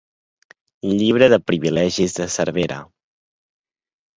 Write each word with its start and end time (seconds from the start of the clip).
Llibre 1.01 1.27
de 1.33 1.39
Privilegis 1.51 2.17
de 2.21 2.27
Cervera. 2.37 2.81